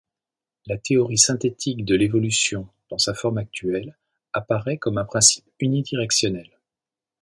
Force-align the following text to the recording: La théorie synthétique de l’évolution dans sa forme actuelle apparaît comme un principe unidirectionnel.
La 0.65 0.79
théorie 0.79 1.19
synthétique 1.19 1.85
de 1.85 1.93
l’évolution 1.93 2.67
dans 2.89 2.97
sa 2.97 3.13
forme 3.13 3.37
actuelle 3.37 3.95
apparaît 4.33 4.79
comme 4.79 4.97
un 4.97 5.05
principe 5.05 5.45
unidirectionnel. 5.59 6.49